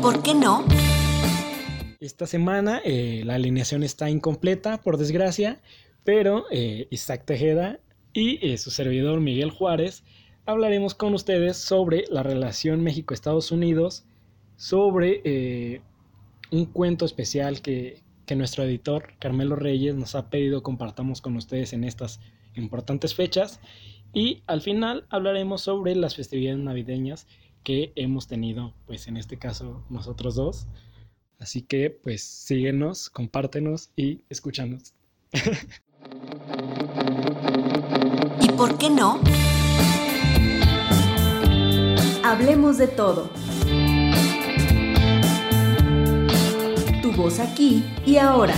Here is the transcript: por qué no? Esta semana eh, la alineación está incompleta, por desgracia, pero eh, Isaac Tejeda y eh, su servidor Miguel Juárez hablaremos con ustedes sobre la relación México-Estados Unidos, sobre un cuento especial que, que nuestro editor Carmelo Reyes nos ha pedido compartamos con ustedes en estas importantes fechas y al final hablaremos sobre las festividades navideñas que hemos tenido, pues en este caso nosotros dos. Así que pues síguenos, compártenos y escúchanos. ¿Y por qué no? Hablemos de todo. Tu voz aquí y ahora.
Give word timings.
por 0.00 0.22
qué 0.22 0.34
no? 0.34 0.64
Esta 2.00 2.26
semana 2.26 2.80
eh, 2.84 3.22
la 3.24 3.34
alineación 3.34 3.82
está 3.82 4.08
incompleta, 4.08 4.80
por 4.80 4.96
desgracia, 4.96 5.60
pero 6.04 6.46
eh, 6.50 6.88
Isaac 6.90 7.24
Tejeda 7.26 7.80
y 8.12 8.44
eh, 8.46 8.56
su 8.56 8.70
servidor 8.70 9.20
Miguel 9.20 9.50
Juárez 9.50 10.02
hablaremos 10.46 10.94
con 10.94 11.12
ustedes 11.12 11.58
sobre 11.58 12.04
la 12.10 12.22
relación 12.22 12.82
México-Estados 12.82 13.52
Unidos, 13.52 14.04
sobre 14.56 15.82
un 16.50 16.66
cuento 16.66 17.04
especial 17.04 17.60
que, 17.60 18.02
que 18.26 18.36
nuestro 18.36 18.64
editor 18.64 19.14
Carmelo 19.18 19.54
Reyes 19.54 19.94
nos 19.94 20.14
ha 20.14 20.30
pedido 20.30 20.62
compartamos 20.62 21.20
con 21.20 21.36
ustedes 21.36 21.72
en 21.72 21.84
estas 21.84 22.20
importantes 22.54 23.14
fechas 23.14 23.60
y 24.12 24.42
al 24.46 24.60
final 24.60 25.04
hablaremos 25.10 25.62
sobre 25.62 25.94
las 25.94 26.16
festividades 26.16 26.58
navideñas 26.58 27.28
que 27.62 27.92
hemos 27.96 28.26
tenido, 28.26 28.74
pues 28.86 29.08
en 29.08 29.16
este 29.16 29.38
caso 29.38 29.84
nosotros 29.88 30.34
dos. 30.34 30.66
Así 31.38 31.62
que 31.62 31.90
pues 31.90 32.22
síguenos, 32.22 33.10
compártenos 33.10 33.90
y 33.96 34.20
escúchanos. 34.28 34.94
¿Y 38.40 38.48
por 38.52 38.76
qué 38.78 38.90
no? 38.90 39.20
Hablemos 42.24 42.78
de 42.78 42.88
todo. 42.88 43.30
Tu 47.02 47.12
voz 47.12 47.40
aquí 47.40 47.84
y 48.06 48.16
ahora. 48.16 48.54